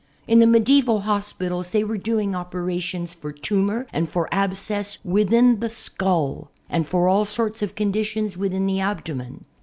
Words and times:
In 0.27 0.39
the 0.39 0.47
medieval 0.47 1.01
hospitals 1.01 1.69
they 1.69 1.83
were 1.83 1.95
doing 1.99 2.33
operations 2.33 3.13
for 3.13 3.31
tumor 3.31 3.85
and 3.93 4.09
for 4.09 4.27
abscess 4.33 4.97
within 5.03 5.59
the 5.59 5.69
skull, 5.69 6.49
and 6.71 6.87
for 6.87 7.07
all 7.07 7.23
sorts 7.23 7.61
of 7.61 7.75
conditions 7.75 8.35
within 8.35 8.65
the 8.65 8.79
abdomen. 8.79 9.45